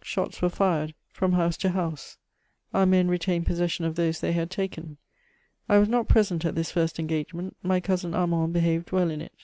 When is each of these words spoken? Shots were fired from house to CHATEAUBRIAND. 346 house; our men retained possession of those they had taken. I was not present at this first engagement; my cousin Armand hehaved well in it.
Shots 0.00 0.40
were 0.40 0.48
fired 0.48 0.94
from 1.10 1.32
house 1.32 1.58
to 1.58 1.68
CHATEAUBRIAND. 1.68 1.98
346 1.98 2.10
house; 2.14 2.18
our 2.80 2.86
men 2.86 3.08
retained 3.08 3.44
possession 3.44 3.84
of 3.84 3.94
those 3.94 4.20
they 4.20 4.32
had 4.32 4.50
taken. 4.50 4.96
I 5.68 5.76
was 5.76 5.90
not 5.90 6.08
present 6.08 6.46
at 6.46 6.54
this 6.54 6.70
first 6.72 6.98
engagement; 6.98 7.58
my 7.62 7.78
cousin 7.78 8.14
Armand 8.14 8.54
hehaved 8.56 8.90
well 8.92 9.10
in 9.10 9.20
it. 9.20 9.34